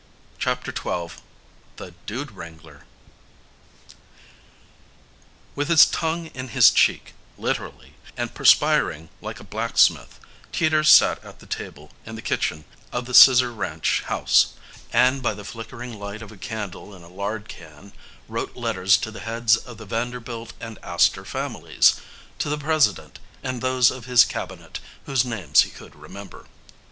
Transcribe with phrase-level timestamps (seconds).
[0.39, 1.21] CHAPTER XII
[1.75, 2.85] THE DUDE WRANGLER
[5.53, 10.19] With his tongue in his cheek, literally, and perspiring like a blacksmith,
[10.51, 14.53] Teeters sat at the table in the kitchen of the Scissor Ranch house,
[14.91, 17.93] and by the flickering light of a candle in a lard can
[18.27, 22.01] wrote letters to the heads of the Vanderbilt and Astor families,
[22.39, 26.47] to the President and those of his Cabinet whose names he could remember.